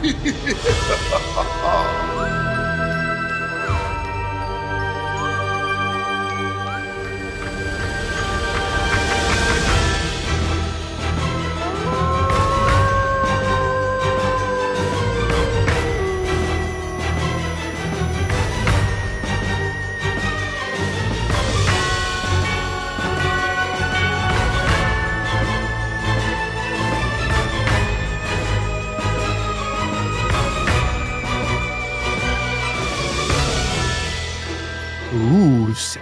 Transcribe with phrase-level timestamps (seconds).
[0.00, 1.97] 嘿嘿嘿哈哈哈哈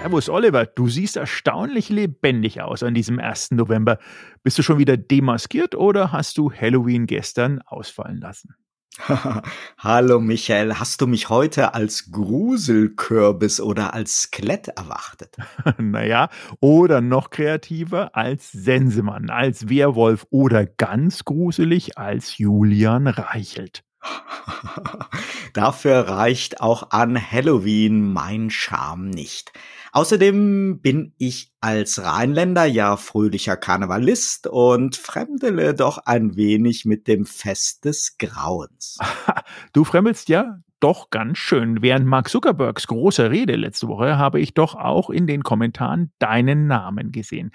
[0.06, 3.50] Servus Oliver, du siehst erstaunlich lebendig aus an diesem 1.
[3.50, 3.98] November.
[4.44, 8.54] Bist du schon wieder demaskiert oder hast du Halloween gestern ausfallen lassen?
[9.78, 15.38] Hallo Michael, hast du mich heute als Gruselkürbis oder als Skelett erwartet?
[15.78, 16.28] naja,
[16.60, 23.82] oder noch kreativer als Sensemann, als Werwolf oder ganz gruselig als Julian Reichelt.
[25.52, 29.52] Dafür reicht auch an Halloween mein Charme nicht.
[29.96, 37.24] Außerdem bin ich als Rheinländer ja fröhlicher Karnevalist und fremdele doch ein wenig mit dem
[37.24, 38.98] Fest des Grauens.
[39.72, 41.80] Du fremdelst ja doch ganz schön.
[41.80, 46.66] Während Mark Zuckerbergs großer Rede letzte Woche habe ich doch auch in den Kommentaren deinen
[46.66, 47.50] Namen gesehen.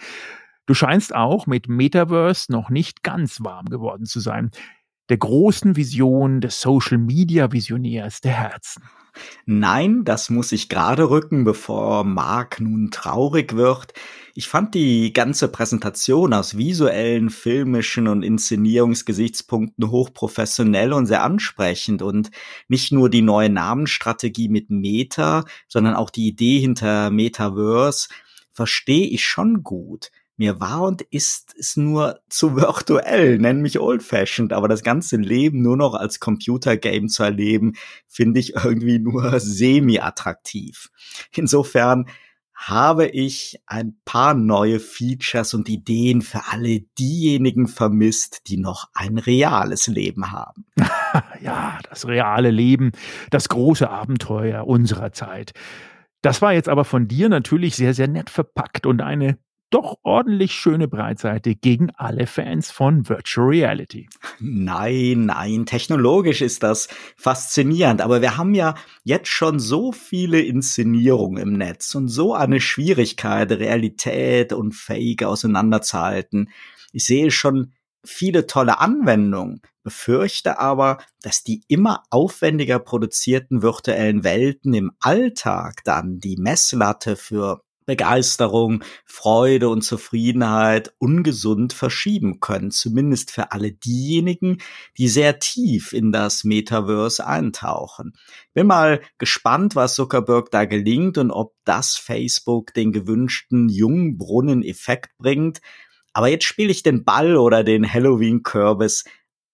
[0.66, 4.50] Du scheinst auch mit Metaverse noch nicht ganz warm geworden zu sein.
[5.10, 8.82] Der großen Vision des Social Media Visionärs der Herzen.
[9.46, 13.94] Nein, das muss ich gerade rücken, bevor Mark nun traurig wird.
[14.34, 22.32] Ich fand die ganze Präsentation aus visuellen, filmischen und Inszenierungsgesichtspunkten hochprofessionell und sehr ansprechend und
[22.70, 28.08] nicht nur die neue Namensstrategie mit Meta, sondern auch die Idee hinter Metaverse
[28.54, 30.12] verstehe ich schon gut.
[30.42, 35.62] Mir war und ist es nur zu virtuell, nenn mich old-fashioned, aber das ganze Leben
[35.62, 37.74] nur noch als Computergame zu erleben,
[38.08, 40.90] finde ich irgendwie nur semi-attraktiv.
[41.36, 42.08] Insofern
[42.56, 49.20] habe ich ein paar neue Features und Ideen für alle diejenigen vermisst, die noch ein
[49.20, 50.66] reales Leben haben.
[51.44, 52.94] ja, das reale Leben,
[53.30, 55.52] das große Abenteuer unserer Zeit.
[56.24, 59.38] Das war jetzt aber von dir natürlich sehr, sehr nett verpackt und eine
[59.72, 64.08] doch ordentlich schöne Breitseite gegen alle Fans von Virtual Reality.
[64.40, 71.42] Nein, nein, technologisch ist das faszinierend, aber wir haben ja jetzt schon so viele Inszenierungen
[71.42, 76.50] im Netz und so eine Schwierigkeit, Realität und Fake auseinanderzuhalten.
[76.92, 77.72] Ich sehe schon
[78.04, 86.20] viele tolle Anwendungen, befürchte aber, dass die immer aufwendiger produzierten virtuellen Welten im Alltag dann
[86.20, 94.60] die Messlatte für Begeisterung, Freude und Zufriedenheit ungesund verschieben können, zumindest für alle diejenigen,
[94.98, 98.14] die sehr tief in das Metaverse eintauchen.
[98.54, 105.62] Bin mal gespannt, was Zuckerberg da gelingt und ob das Facebook den gewünschten Jungbrunnen-Effekt bringt.
[106.14, 109.06] Aber jetzt spiele ich den Ball oder den Halloween-Kürbis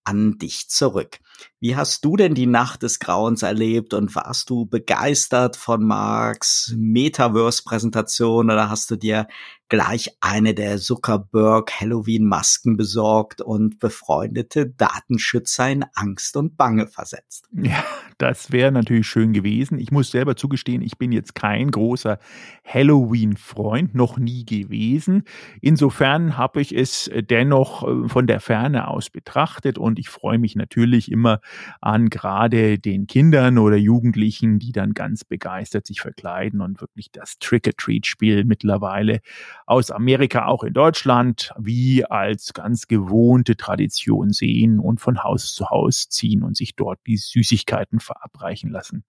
[0.04, 1.20] an dich zurück.
[1.60, 6.76] Wie hast du denn die Nacht des Grauens erlebt und warst du begeistert von Marks
[6.78, 9.28] Metaverse-Präsentation oder hast du dir
[9.70, 17.50] gleich eine der Zuckerberg Halloween-Masken besorgt und befreundete Datenschützer in Angst und Bange versetzt?
[17.52, 17.84] Ja,
[18.18, 19.80] das wäre natürlich schön gewesen.
[19.80, 22.20] Ich muss selber zugestehen, ich bin jetzt kein großer
[22.66, 25.24] Halloween-Freund, noch nie gewesen.
[25.62, 30.56] Insofern habe ich es dennoch äh, von der Ferne aus betrachtet und ich freue mich
[30.56, 31.42] natürlich immer
[31.82, 37.40] an gerade den Kindern oder Jugendlichen, die dann ganz begeistert sich verkleiden und wirklich das
[37.40, 39.22] Trick-or-Treat-Spiel mittlerweile
[39.66, 45.70] aus Amerika auch in Deutschland wie als ganz gewohnte Tradition sehen und von Haus zu
[45.70, 49.04] Haus ziehen und sich dort die Süßigkeiten verabreichen lassen.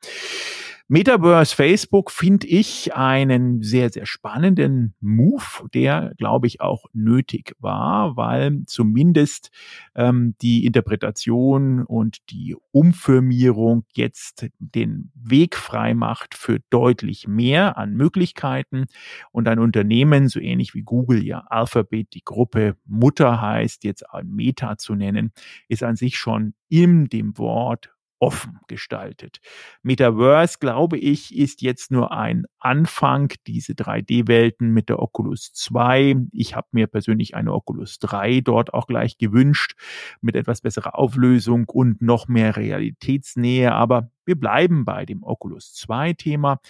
[0.90, 8.16] Metaverse Facebook finde ich einen sehr, sehr spannenden Move, der, glaube ich, auch nötig war,
[8.16, 9.50] weil zumindest
[9.94, 17.92] ähm, die Interpretation und die Umfirmierung jetzt den Weg frei macht für deutlich mehr an
[17.92, 18.86] Möglichkeiten
[19.30, 24.30] und ein Unternehmen, so ähnlich wie Google ja Alphabet die Gruppe Mutter heißt, jetzt ein
[24.30, 25.32] Meta zu nennen,
[25.68, 29.38] ist an sich schon in dem Wort offen gestaltet.
[29.82, 36.16] Metaverse, glaube ich, ist jetzt nur ein Anfang, diese 3D-Welten mit der Oculus 2.
[36.32, 39.74] Ich habe mir persönlich eine Oculus 3 dort auch gleich gewünscht,
[40.20, 43.72] mit etwas besserer Auflösung und noch mehr Realitätsnähe.
[43.72, 46.60] Aber Wir bleiben bei dem Oculus 2 Thema.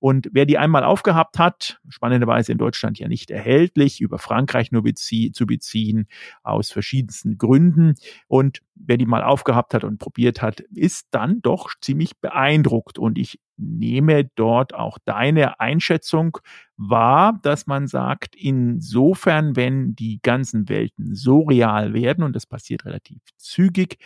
[0.00, 4.82] Und wer die einmal aufgehabt hat, spannenderweise in Deutschland ja nicht erhältlich, über Frankreich nur
[4.82, 6.08] bezie zu beziehen,
[6.42, 7.94] aus verschiedensten Gründen.
[8.28, 12.98] Und wer die mal aufgehabt hat und probiert hat, ist dann doch ziemlich beeindruckt.
[12.98, 16.36] Und ich nehme dort auch deine Einschätzung
[16.76, 22.84] wahr, dass man sagt, insofern, wenn die ganzen Welten so real werden, und das passiert
[22.84, 23.96] relativ zügig,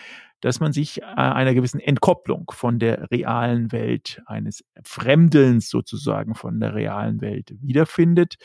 [0.40, 6.60] dass man sich äh, einer gewissen Entkopplung von der realen Welt, eines Fremdelns sozusagen von
[6.60, 8.36] der realen Welt wiederfindet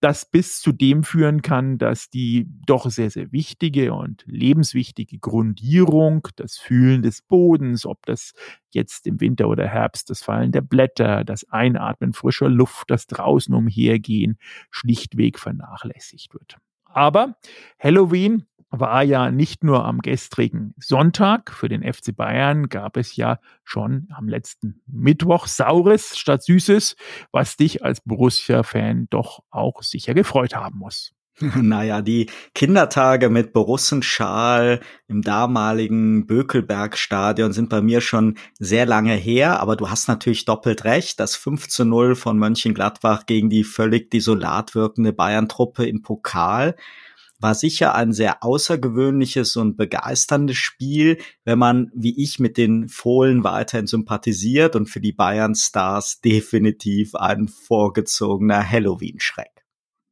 [0.00, 6.28] das bis zu dem führen kann, dass die doch sehr, sehr wichtige und lebenswichtige Grundierung,
[6.36, 8.32] das Fühlen des Bodens, ob das
[8.70, 13.54] jetzt im Winter oder Herbst, das Fallen der Blätter, das Einatmen frischer Luft, das draußen
[13.54, 14.38] umhergehen,
[14.70, 16.58] schlichtweg vernachlässigt wird.
[16.84, 17.36] Aber
[17.78, 21.52] Halloween war ja nicht nur am gestrigen Sonntag.
[21.52, 26.96] Für den FC Bayern gab es ja schon am letzten Mittwoch Saures statt Süßes,
[27.32, 31.12] was dich als Borussia-Fan doch auch sicher gefreut haben muss.
[31.56, 39.60] Naja, die Kindertage mit Borussenschal im damaligen Bökelbergstadion sind bei mir schon sehr lange her,
[39.60, 41.20] aber du hast natürlich doppelt recht.
[41.20, 46.74] Das 5 zu 0 von Mönchengladbach gegen die völlig desolat wirkende Bayern-Truppe im Pokal
[47.38, 53.44] war sicher ein sehr außergewöhnliches und begeisterndes Spiel, wenn man, wie ich, mit den Fohlen
[53.44, 59.56] weiterhin sympathisiert und für die Bayern-Stars definitiv ein vorgezogener Halloween-Schreck.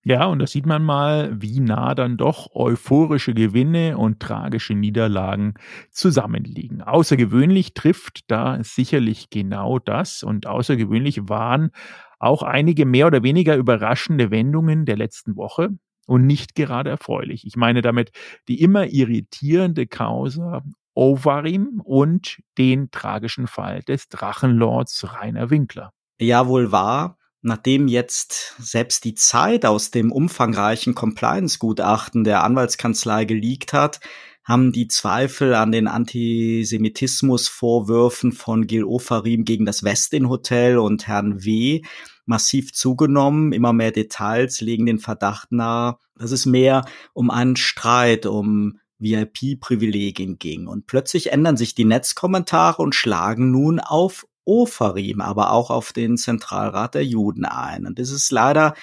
[0.06, 5.54] Ja, und da sieht man mal, wie nah dann doch euphorische Gewinne und tragische Niederlagen
[5.90, 6.82] zusammenliegen.
[6.82, 11.70] Außergewöhnlich trifft da sicherlich genau das und außergewöhnlich waren
[12.18, 15.70] auch einige mehr oder weniger überraschende Wendungen der letzten Woche
[16.06, 17.46] und nicht gerade erfreulich.
[17.46, 18.10] Ich meine damit
[18.48, 20.62] die immer irritierende Causa
[20.94, 25.92] Ovarim und den tragischen Fall des Drachenlords Rainer Winkler.
[26.18, 27.18] Ja, wohl wahr.
[27.42, 34.00] Nachdem jetzt selbst die Zeit aus dem umfangreichen Compliance-Gutachten der Anwaltskanzlei geleakt hat,
[34.44, 41.44] haben die Zweifel an den Antisemitismusvorwürfen von Gil Ofarim gegen das Westin Hotel und Herrn
[41.44, 41.82] W
[42.26, 43.52] massiv zugenommen.
[43.52, 50.38] Immer mehr Details legen den Verdacht nahe, dass es mehr um einen Streit um VIP-Privilegien
[50.38, 50.66] ging.
[50.66, 56.16] Und plötzlich ändern sich die Netzkommentare und schlagen nun auf Ofarim, aber auch auf den
[56.16, 57.86] Zentralrat der Juden ein.
[57.86, 58.74] Und es ist leider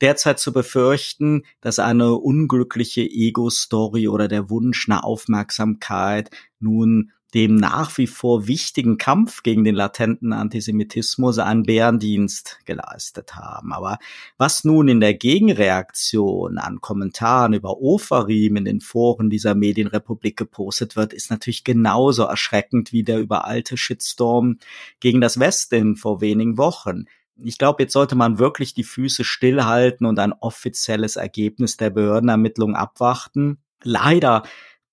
[0.00, 6.30] derzeit zu befürchten, dass eine unglückliche Ego-Story oder der Wunsch nach Aufmerksamkeit
[6.60, 13.72] nun dem nach wie vor wichtigen Kampf gegen den latenten Antisemitismus einen Bärendienst geleistet haben.
[13.72, 13.98] Aber
[14.38, 20.96] was nun in der Gegenreaktion an Kommentaren über Ofarim in den Foren dieser Medienrepublik gepostet
[20.96, 24.58] wird, ist natürlich genauso erschreckend wie der überalte Shitstorm
[25.00, 27.04] gegen das Westin vor wenigen Wochen.
[27.40, 32.74] Ich glaube, jetzt sollte man wirklich die Füße stillhalten und ein offizielles Ergebnis der Behördenermittlung
[32.74, 33.58] abwarten.
[33.82, 34.42] Leider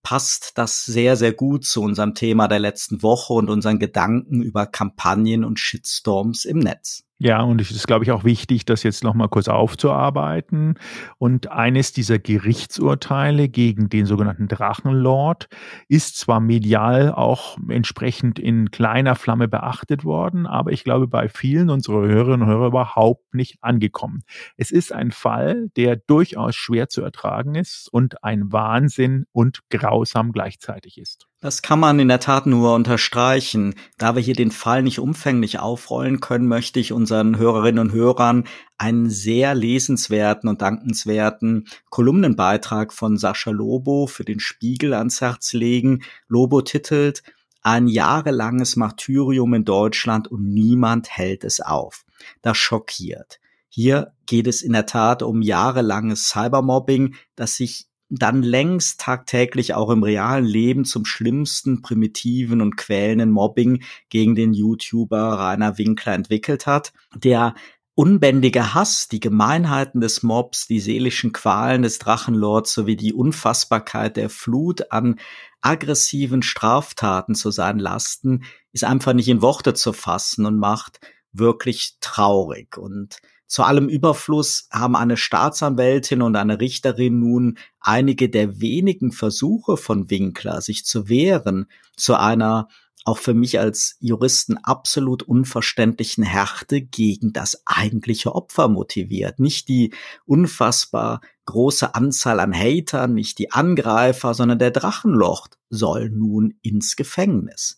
[0.06, 4.68] passt das sehr, sehr gut zu unserem Thema der letzten Woche und unseren Gedanken über
[4.68, 7.04] Kampagnen und Shitstorms im Netz.
[7.25, 10.75] Ja, und es ist, glaube ich, auch wichtig, das jetzt nochmal kurz aufzuarbeiten.
[11.18, 15.48] Und eines dieser Gerichtsurteile gegen den sogenannten Drachenlord
[15.88, 21.72] ist zwar medial auch entsprechend in kleiner Flamme beachtet worden, aber ich glaube, bei vielen
[21.72, 24.22] unserer Hörerinnen und Hörer überhaupt nicht angekommen.
[24.56, 30.32] Es ist ein Fall, der durchaus schwer zu ertragen ist und ein Wahnsinn und grausam
[30.32, 31.25] gleichzeitig ist.
[31.42, 33.75] Das kann man in der Tat nur unterstreichen.
[33.98, 38.46] Da wir hier den Fall nicht umfänglich aufrollen können, möchte ich unseren Hörerinnen und Hörern
[38.77, 46.04] einen sehr lesenswerten und dankenswerten Kolumnenbeitrag von Sascha Lobo für den Spiegel ans Herz legen.
[46.27, 47.22] Lobo titelt
[47.62, 52.06] ein jahrelanges Martyrium in Deutschland und niemand hält es auf.
[52.44, 53.39] Das schockiert.
[53.70, 59.90] Hier geht es in der Tat um jahrelanges Cybermobbing, das sich dann längst tagtäglich auch
[59.90, 66.68] im realen Leben zum schlimmsten, primitiven und quälenden Mobbing gegen den YouTuber Rainer Winkler entwickelt
[66.68, 67.56] hat, der
[67.96, 74.30] unbändige Hass, die Gemeinheiten des Mobs, die seelischen Qualen des Drachenlords sowie die Unfassbarkeit der
[74.30, 75.16] Flut an
[75.62, 81.00] aggressiven Straftaten zu seinen Lasten ist einfach nicht in Worte zu fassen und macht
[81.32, 82.78] wirklich traurig.
[82.78, 89.78] Und zu allem Überfluss haben eine Staatsanwältin und eine Richterin nun einige der wenigen Versuche
[89.78, 92.68] von Winkler, sich zu wehren, zu einer
[93.06, 99.40] auch für mich als Juristen absolut unverständlichen Härte gegen das eigentliche Opfer motiviert.
[99.40, 99.94] Nicht die
[100.25, 107.78] unfassbar große Anzahl an Hatern, nicht die Angreifer, sondern der Drachenloch soll nun ins Gefängnis.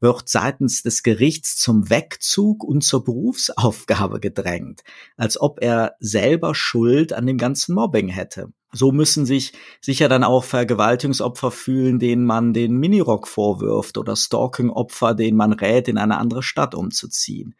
[0.00, 4.82] Wird seitens des Gerichts zum Wegzug und zur Berufsaufgabe gedrängt,
[5.16, 8.52] als ob er selber Schuld an dem ganzen Mobbing hätte.
[8.72, 15.14] So müssen sich sicher dann auch Vergewaltigungsopfer fühlen, denen man den Minirock vorwirft oder Stalking-Opfer,
[15.14, 17.54] denen man rät, in eine andere Stadt umzuziehen.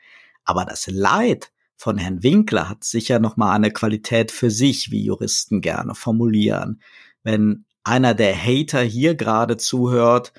[0.45, 5.61] Aber das Leid von Herrn Winkler hat sicher nochmal eine Qualität für sich, wie Juristen
[5.61, 6.83] gerne formulieren.
[7.23, 10.33] Wenn einer der Hater hier gerade zuhört,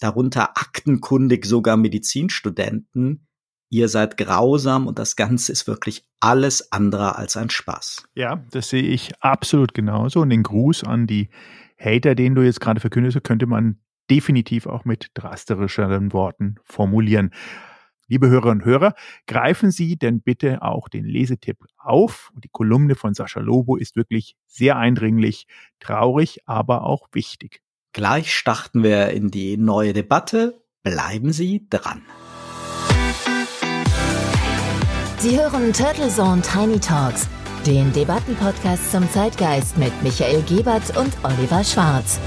[0.00, 3.26] darunter aktenkundig sogar Medizinstudenten,
[3.70, 8.04] ihr seid grausam und das Ganze ist wirklich alles andere als ein Spaß.
[8.14, 10.20] Ja, das sehe ich absolut genauso.
[10.20, 11.28] Und den Gruß an die
[11.78, 17.30] Hater, den du jetzt gerade verkündest, könnte man definitiv auch mit drastischeren Worten formulieren.
[18.08, 18.94] Liebe Hörerinnen und Hörer,
[19.26, 22.30] greifen Sie denn bitte auch den Lesetipp auf.
[22.36, 25.48] Die Kolumne von Sascha Lobo ist wirklich sehr eindringlich,
[25.80, 27.62] traurig, aber auch wichtig.
[27.96, 30.60] Gleich starten wir in die neue Debatte.
[30.82, 32.02] Bleiben Sie dran.
[35.18, 37.26] Sie hören Turtle Zone Tiny Talks,
[37.66, 42.20] den Debattenpodcast zum Zeitgeist mit Michael Gebert und Oliver Schwarz.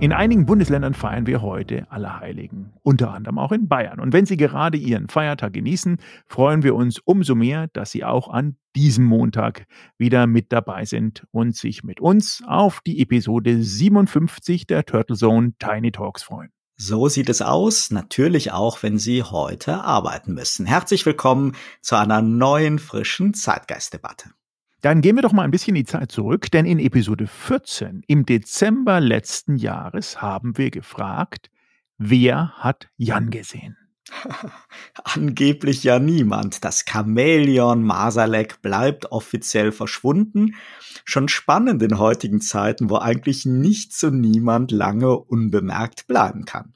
[0.00, 4.00] In einigen Bundesländern feiern wir heute Allerheiligen, unter anderem auch in Bayern.
[4.00, 8.28] Und wenn Sie gerade Ihren Feiertag genießen, freuen wir uns umso mehr, dass Sie auch
[8.28, 9.66] an diesem Montag
[9.98, 15.52] wieder mit dabei sind und sich mit uns auf die Episode 57 der Turtle Zone
[15.58, 16.48] Tiny Talks freuen.
[16.78, 20.64] So sieht es aus, natürlich auch, wenn Sie heute arbeiten müssen.
[20.64, 24.30] Herzlich willkommen zu einer neuen, frischen Zeitgeistdebatte.
[24.80, 28.24] Dann gehen wir doch mal ein bisschen die Zeit zurück, denn in Episode 14 im
[28.24, 31.50] Dezember letzten Jahres haben wir gefragt,
[31.98, 33.76] wer hat Jan gesehen?
[35.04, 36.64] Angeblich ja niemand.
[36.64, 40.54] Das Chamäleon Masalek bleibt offiziell verschwunden.
[41.04, 46.74] Schon spannend in heutigen Zeiten, wo eigentlich nichts und niemand lange unbemerkt bleiben kann.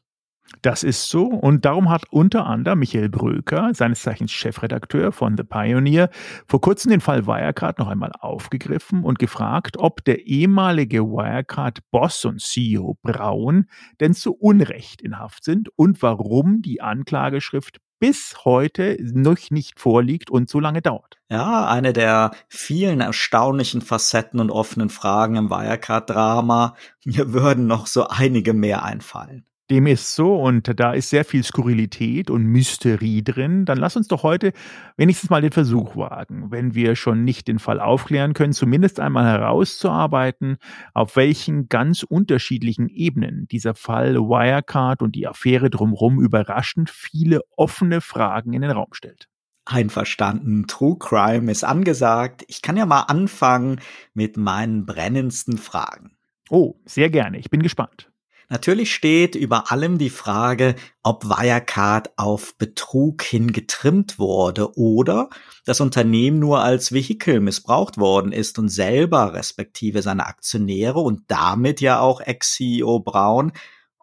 [0.63, 5.45] Das ist so und darum hat unter anderem Michael Bröker, seines Zeichens Chefredakteur von The
[5.45, 6.11] Pioneer,
[6.47, 12.41] vor kurzem den Fall Wirecard noch einmal aufgegriffen und gefragt, ob der ehemalige Wirecard-Boss und
[12.41, 13.67] CEO Braun
[14.01, 20.31] denn zu Unrecht in Haft sind und warum die Anklageschrift bis heute noch nicht vorliegt
[20.31, 21.19] und so lange dauert.
[21.31, 26.77] Ja, eine der vielen erstaunlichen Facetten und offenen Fragen im Wirecard-Drama.
[27.05, 29.47] Mir würden noch so einige mehr einfallen.
[29.71, 33.65] Dem ist so und da ist sehr viel Skurrilität und Mysterie drin.
[33.65, 34.53] Dann lass uns doch heute
[34.99, 39.25] wenigstens mal den Versuch wagen, wenn wir schon nicht den Fall aufklären können, zumindest einmal
[39.25, 40.59] herauszuarbeiten,
[40.93, 48.03] auf welchen ganz unterschiedlichen Ebenen dieser Fall Wirecard und die Affäre drumherum überraschend viele offene
[48.03, 49.29] Fragen in den Raum stellt.
[49.65, 52.45] Einverstanden, True Crime ist angesagt.
[52.49, 53.81] Ich kann ja mal anfangen
[54.13, 56.19] mit meinen brennendsten Fragen.
[56.51, 57.39] Oh, sehr gerne.
[57.39, 58.11] Ich bin gespannt.
[58.49, 65.31] Natürlich steht über allem die Frage, ob Wirecard auf Betrug hin getrimmt wurde oder
[65.65, 71.81] das Unternehmen nur als Vehikel missbraucht worden ist und selber respektive seine Aktionäre und damit
[71.81, 73.53] ja auch Ex-CEO Braun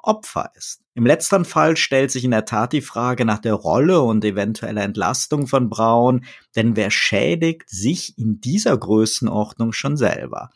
[0.03, 0.81] Opfer ist.
[0.93, 4.83] Im letzten Fall stellt sich in der Tat die Frage nach der Rolle und eventueller
[4.83, 10.49] Entlastung von Braun, denn wer schädigt sich in dieser Größenordnung schon selber?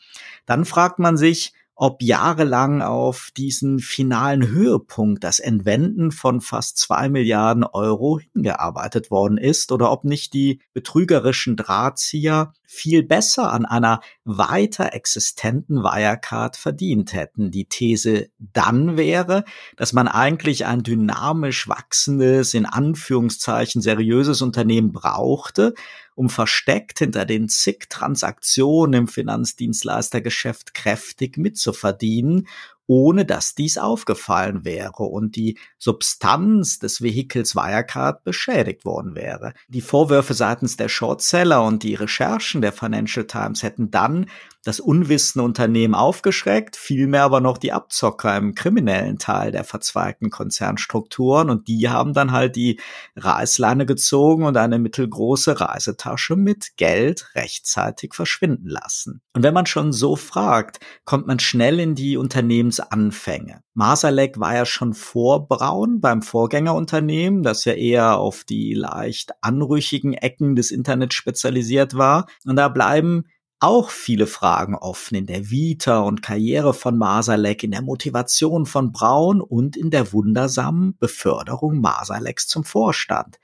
[0.44, 7.10] Dann fragt man sich, ob jahrelang auf diesen finalen Höhepunkt, das Entwenden von fast zwei
[7.10, 14.00] Milliarden Euro hingearbeitet worden ist oder ob nicht die betrügerischen Drahtzieher viel besser an einer
[14.24, 17.50] weiter existenten Wirecard verdient hätten.
[17.50, 19.44] Die These dann wäre,
[19.76, 25.74] dass man eigentlich ein dynamisch wachsendes, in Anführungszeichen seriöses Unternehmen brauchte,
[26.14, 32.48] um versteckt hinter den zig Transaktionen im Finanzdienstleistergeschäft kräftig mitzuverdienen
[32.86, 39.52] ohne dass dies aufgefallen wäre und die Substanz des Vehikels Wirecard beschädigt worden wäre.
[39.68, 44.26] Die Vorwürfe seitens der Shortseller und die Recherchen der Financial Times hätten dann
[44.66, 51.50] das unwissende Unternehmen aufgeschreckt, vielmehr aber noch die Abzocker im kriminellen Teil der verzweigten Konzernstrukturen
[51.50, 52.80] und die haben dann halt die
[53.14, 59.20] Reißleine gezogen und eine mittelgroße Reisetasche mit Geld rechtzeitig verschwinden lassen.
[59.34, 63.62] Und wenn man schon so fragt, kommt man schnell in die Unternehmensanfänge.
[63.74, 70.14] Masalek war ja schon vor Braun beim Vorgängerunternehmen, das ja eher auf die leicht anrüchigen
[70.14, 72.26] Ecken des Internets spezialisiert war.
[72.44, 73.26] Und da bleiben
[73.58, 78.92] auch viele Fragen offen in der Vita und Karriere von Masalek, in der Motivation von
[78.92, 83.38] Braun und in der wundersamen Beförderung Masaleks zum Vorstand.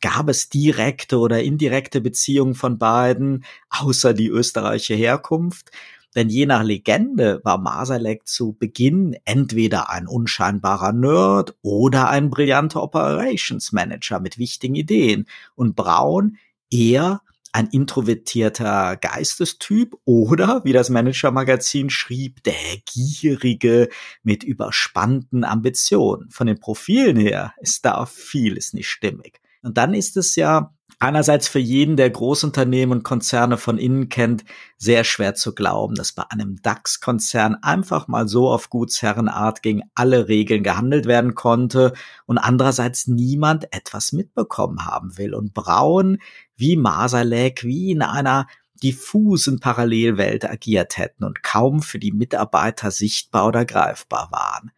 [0.00, 5.72] Gab es direkte oder indirekte Beziehungen von beiden, außer die österreichische Herkunft?
[6.14, 12.82] Denn je nach Legende war Masalek zu Beginn entweder ein unscheinbarer Nerd oder ein brillanter
[12.82, 16.38] Operations Manager mit wichtigen Ideen und Braun
[16.70, 23.88] eher ein introvertierter Geistestyp oder, wie das Manager-Magazin schrieb, der Gierige
[24.22, 26.30] mit überspannten Ambitionen.
[26.30, 29.40] Von den Profilen her ist da vieles nicht stimmig.
[29.62, 34.44] Und dann ist es ja einerseits für jeden, der Großunternehmen und Konzerne von innen kennt,
[34.76, 40.28] sehr schwer zu glauben, dass bei einem DAX-Konzern einfach mal so auf Gutsherrenart gegen alle
[40.28, 41.92] Regeln gehandelt werden konnte
[42.26, 45.34] und andererseits niemand etwas mitbekommen haben will.
[45.34, 46.18] Und Braun
[46.56, 48.46] wie Masalek, wie in einer
[48.82, 54.70] diffusen Parallelwelt agiert hätten und kaum für die Mitarbeiter sichtbar oder greifbar waren.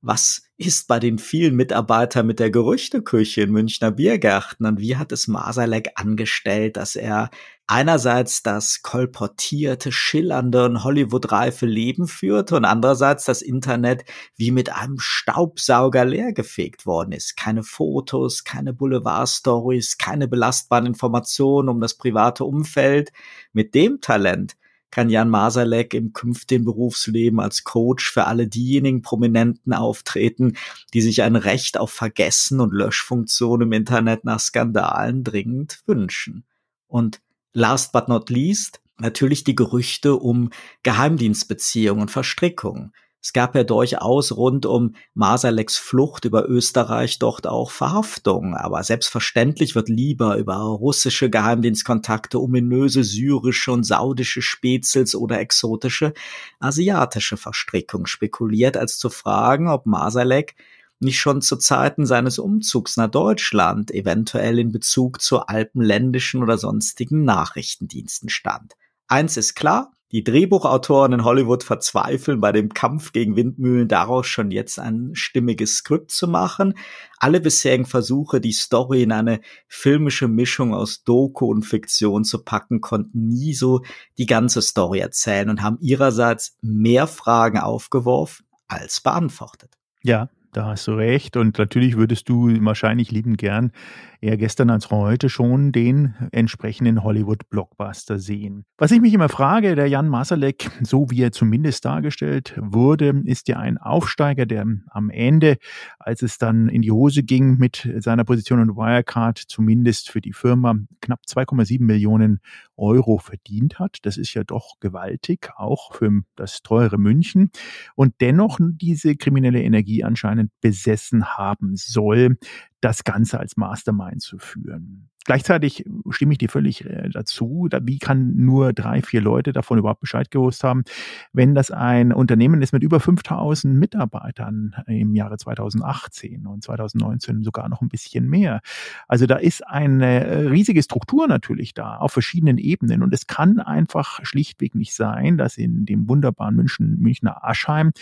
[0.00, 5.10] Was ist bei den vielen Mitarbeitern mit der Gerüchteküche in Münchner Biergärten und wie hat
[5.10, 7.30] es Masalek angestellt, dass er
[7.66, 14.04] einerseits das kolportierte, schillernde und Hollywood-reife Leben führte und andererseits das Internet
[14.36, 17.36] wie mit einem Staubsauger leergefegt worden ist.
[17.36, 23.12] Keine Fotos, keine Boulevard-Stories, keine belastbaren Informationen um das private Umfeld.
[23.52, 24.56] Mit dem Talent
[24.94, 30.56] kann Jan Masalek im künftigen Berufsleben als Coach für alle diejenigen Prominenten auftreten,
[30.92, 36.44] die sich ein Recht auf Vergessen und Löschfunktion im Internet nach Skandalen dringend wünschen.
[36.86, 37.20] Und
[37.52, 40.50] last but not least natürlich die Gerüchte um
[40.84, 42.92] Geheimdienstbeziehungen und Verstrickungen.
[43.24, 49.74] Es gab ja durchaus rund um Masaleks Flucht über Österreich dort auch Verhaftungen, aber selbstverständlich
[49.74, 56.12] wird lieber über russische Geheimdienstkontakte, ominöse syrische und saudische Spezels oder exotische
[56.60, 60.54] asiatische Verstrickungen spekuliert, als zu fragen, ob Masalek
[61.00, 67.24] nicht schon zu Zeiten seines Umzugs nach Deutschland eventuell in Bezug zu alpenländischen oder sonstigen
[67.24, 68.74] Nachrichtendiensten stand.
[69.08, 74.52] Eins ist klar, die Drehbuchautoren in Hollywood verzweifeln bei dem Kampf gegen Windmühlen daraus schon
[74.52, 76.74] jetzt ein stimmiges Skript zu machen.
[77.18, 82.80] Alle bisherigen Versuche, die Story in eine filmische Mischung aus Doku und Fiktion zu packen,
[82.80, 83.82] konnten nie so
[84.16, 89.72] die ganze Story erzählen und haben ihrerseits mehr Fragen aufgeworfen als beantwortet.
[90.04, 91.36] Ja, da hast du recht.
[91.36, 93.72] Und natürlich würdest du wahrscheinlich lieben gern
[94.20, 98.64] eher gestern als heute schon den entsprechenden Hollywood-Blockbuster sehen.
[98.78, 103.48] Was ich mich immer frage, der Jan Masalek, so wie er zumindest dargestellt wurde, ist
[103.48, 105.58] ja ein Aufsteiger, der am Ende,
[105.98, 110.32] als es dann in die Hose ging mit seiner Position in Wirecard, zumindest für die
[110.32, 112.40] Firma knapp 2,7 Millionen
[112.76, 113.98] Euro verdient hat.
[114.02, 117.50] Das ist ja doch gewaltig, auch für das teure München.
[117.94, 122.38] Und dennoch diese kriminelle Energie anscheinend besessen haben soll
[122.80, 125.10] das Ganze als Mastermind zu führen.
[125.24, 127.68] Gleichzeitig stimme ich dir völlig äh, dazu.
[127.82, 130.84] Wie kann nur drei, vier Leute davon überhaupt Bescheid gewusst haben,
[131.32, 137.68] wenn das ein Unternehmen ist mit über 5000 Mitarbeitern im Jahre 2018 und 2019 sogar
[137.68, 138.60] noch ein bisschen mehr.
[139.08, 143.60] Also da ist eine äh, riesige Struktur natürlich da auf verschiedenen Ebenen und es kann
[143.60, 147.92] einfach schlichtweg nicht sein, dass in dem wunderbaren München, Münchner Aschheim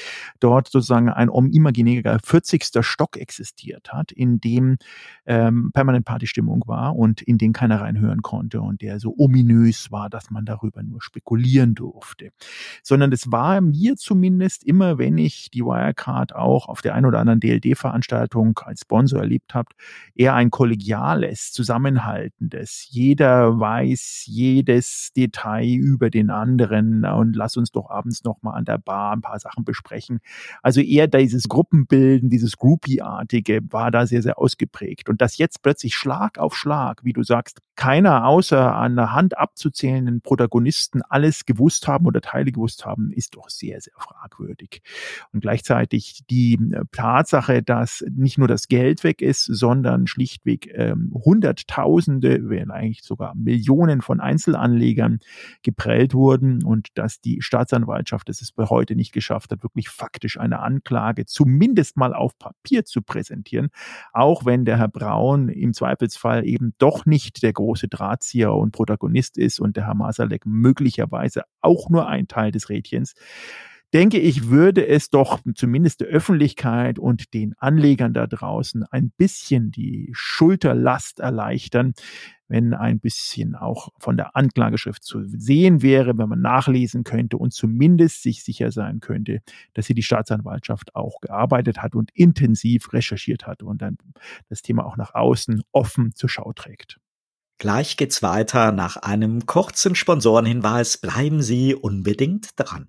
[0.41, 2.65] dort sozusagen ein um imaginärer 40.
[2.81, 4.79] Stock existiert hat, in dem
[5.27, 10.09] ähm, permanent Partystimmung war und in den keiner reinhören konnte und der so ominös war,
[10.09, 12.31] dass man darüber nur spekulieren durfte.
[12.83, 17.19] Sondern es war mir zumindest immer, wenn ich die Wirecard auch auf der einen oder
[17.19, 19.69] anderen DLD-Veranstaltung als Sponsor erlebt habe,
[20.15, 22.87] eher ein kollegiales, zusammenhaltendes.
[22.91, 28.65] Jeder weiß jedes Detail über den anderen und lass uns doch abends noch mal an
[28.65, 30.21] der Bar ein paar Sachen besprechen.
[30.63, 35.09] Also eher dieses Gruppenbilden, dieses Groupie-artige war da sehr, sehr ausgeprägt.
[35.09, 39.37] Und das jetzt plötzlich Schlag auf Schlag wie du sagst, keiner außer an der Hand
[39.37, 44.83] abzuzählenden Protagonisten alles gewusst haben oder Teile gewusst haben, ist doch sehr, sehr fragwürdig.
[45.33, 51.13] Und gleichzeitig die äh, Tatsache, dass nicht nur das Geld weg ist, sondern schlichtweg ähm,
[51.13, 55.21] Hunderttausende, wenn eigentlich sogar Millionen von Einzelanlegern
[55.63, 60.61] geprellt wurden und dass die Staatsanwaltschaft es bis heute nicht geschafft hat, wirklich faktisch eine
[60.61, 63.71] Anklage zumindest mal auf Papier zu präsentieren,
[64.13, 68.73] auch wenn der Herr Braun im Zweifelsfall eben doch doch nicht der große Drahtzieher und
[68.73, 73.15] Protagonist ist und der Herr Masalek möglicherweise auch nur ein Teil des Rädchens,
[73.93, 79.71] denke ich, würde es doch zumindest der Öffentlichkeit und den Anlegern da draußen ein bisschen
[79.71, 81.93] die Schulterlast erleichtern,
[82.49, 87.53] wenn ein bisschen auch von der Anklageschrift zu sehen wäre, wenn man nachlesen könnte und
[87.53, 89.41] zumindest sich sicher sein könnte,
[89.75, 93.97] dass hier die Staatsanwaltschaft auch gearbeitet hat und intensiv recherchiert hat und dann
[94.49, 96.99] das Thema auch nach außen offen zur Schau trägt.
[97.59, 100.99] Gleich geht's weiter nach einem kurzen Sponsorenhinweis.
[100.99, 102.89] Bleiben Sie unbedingt dran.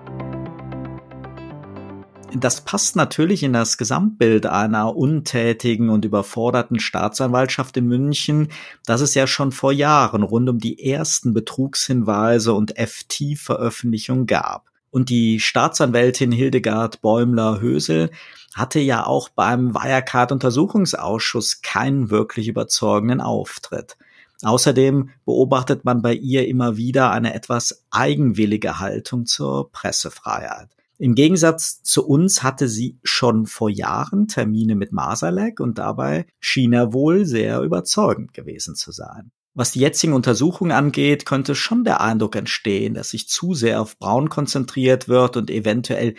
[2.33, 8.47] Das passt natürlich in das Gesamtbild einer untätigen und überforderten Staatsanwaltschaft in München,
[8.85, 14.71] das es ja schon vor Jahren rund um die ersten Betrugshinweise und FT-Veröffentlichungen gab.
[14.91, 18.11] Und die Staatsanwältin Hildegard Bäumler-Hösel
[18.53, 23.97] hatte ja auch beim Wirecard-Untersuchungsausschuss keinen wirklich überzeugenden Auftritt.
[24.41, 30.69] Außerdem beobachtet man bei ihr immer wieder eine etwas eigenwillige Haltung zur Pressefreiheit.
[31.01, 36.73] Im Gegensatz zu uns hatte sie schon vor Jahren Termine mit Masalek und dabei schien
[36.73, 39.31] er wohl sehr überzeugend gewesen zu sein.
[39.55, 43.97] Was die jetzigen Untersuchungen angeht, könnte schon der Eindruck entstehen, dass sich zu sehr auf
[43.97, 46.13] Braun konzentriert wird und eventuell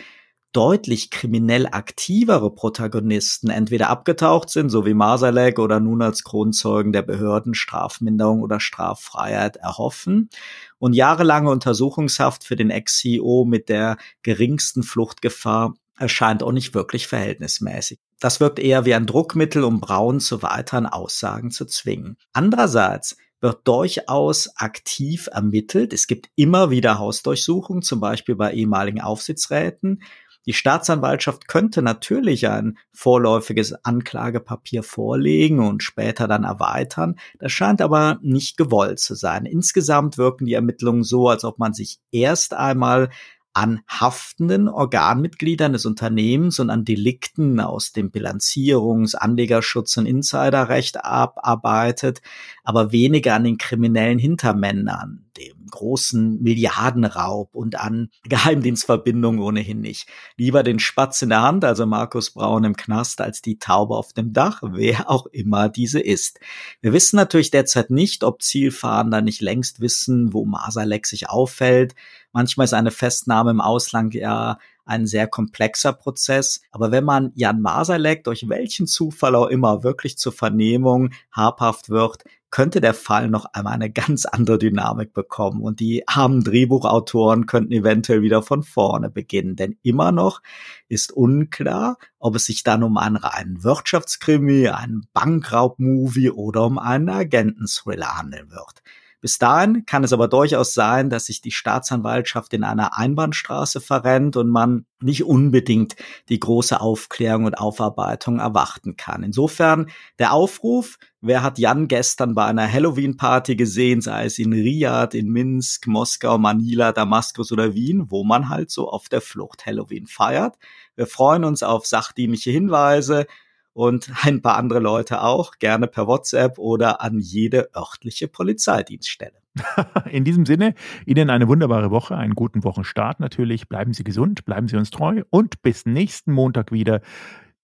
[0.53, 7.01] deutlich kriminell aktivere Protagonisten entweder abgetaucht sind, so wie Masalek oder nun als Kronzeugen der
[7.01, 10.29] Behörden Strafminderung oder Straffreiheit erhoffen
[10.77, 17.99] und jahrelange Untersuchungshaft für den Ex-CEO mit der geringsten Fluchtgefahr erscheint auch nicht wirklich verhältnismäßig.
[18.19, 22.17] Das wirkt eher wie ein Druckmittel, um Braun zu weiteren Aussagen zu zwingen.
[22.31, 25.91] Andererseits wird durchaus aktiv ermittelt.
[25.91, 30.01] Es gibt immer wieder Hausdurchsuchungen, zum Beispiel bei ehemaligen Aufsichtsräten.
[30.45, 37.15] Die Staatsanwaltschaft könnte natürlich ein vorläufiges Anklagepapier vorlegen und später dann erweitern.
[37.39, 39.45] Das scheint aber nicht gewollt zu sein.
[39.45, 43.09] Insgesamt wirken die Ermittlungen so, als ob man sich erst einmal
[43.53, 52.21] an haftenden Organmitgliedern des Unternehmens und an Delikten aus dem Bilanzierungs-, Anlegerschutz- und Insiderrecht abarbeitet,
[52.63, 55.25] aber weniger an den kriminellen Hintermännern,
[55.71, 60.07] großen Milliardenraub und an Geheimdienstverbindungen ohnehin nicht.
[60.37, 64.13] Lieber den Spatz in der Hand, also Markus Braun im Knast, als die Taube auf
[64.13, 66.39] dem Dach, wer auch immer diese ist.
[66.81, 71.95] Wir wissen natürlich derzeit nicht, ob Zielfahnder nicht längst wissen, wo Masalek sich auffällt.
[72.31, 76.61] Manchmal ist eine Festnahme im Ausland ja ein sehr komplexer Prozess.
[76.71, 82.23] Aber wenn man Jan Masalek durch welchen Zufall auch immer wirklich zur Vernehmung habhaft wird,
[82.53, 87.71] könnte der Fall noch einmal eine ganz andere Dynamik bekommen und die armen Drehbuchautoren könnten
[87.71, 89.55] eventuell wieder von vorne beginnen.
[89.55, 90.39] Denn immer noch
[90.87, 97.09] ist unklar, ob es sich dann um einen reinen Wirtschaftskrimi, einen Bankraubmovie oder um einen
[97.09, 98.83] Agententhriller handeln wird.
[99.23, 104.35] Bis dahin kann es aber durchaus sein, dass sich die Staatsanwaltschaft in einer Einbahnstraße verrennt
[104.35, 105.95] und man nicht unbedingt
[106.27, 109.23] die große Aufklärung und Aufarbeitung erwarten kann.
[109.23, 115.17] Insofern der Aufruf, wer hat Jan gestern bei einer Halloween-Party gesehen, sei es in Riyadh,
[115.17, 120.05] in Minsk, Moskau, Manila, Damaskus oder Wien, wo man halt so auf der Flucht Halloween
[120.05, 120.57] feiert.
[120.97, 123.25] Wir freuen uns auf sachdienliche Hinweise,
[123.73, 129.33] und ein paar andere Leute auch, gerne per WhatsApp oder an jede örtliche Polizeidienststelle.
[130.09, 130.73] In diesem Sinne,
[131.05, 133.67] Ihnen eine wunderbare Woche, einen guten Wochenstart natürlich.
[133.67, 137.01] Bleiben Sie gesund, bleiben Sie uns treu und bis nächsten Montag wieder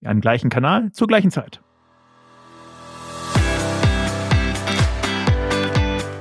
[0.04, 1.62] am gleichen Kanal zur gleichen Zeit.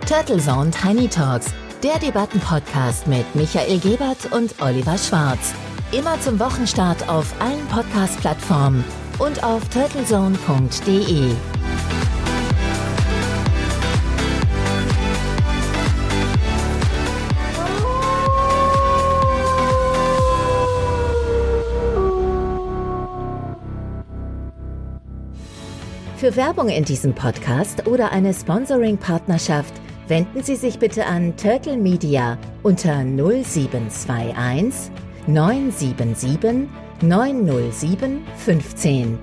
[0.07, 5.55] Turtle Zone Tiny Talks, der Debattenpodcast mit Michael Gebert und Oliver Schwarz.
[5.93, 8.85] Immer zum Wochenstart auf allen Podcast-Plattformen
[9.19, 11.33] und auf turtlezone.de.
[26.17, 29.73] Für Werbung in diesem Podcast oder eine Sponsoring-Partnerschaft
[30.09, 34.91] wenden Sie sich bitte an Turtle Media unter 0721
[35.29, 39.19] 977 907 15.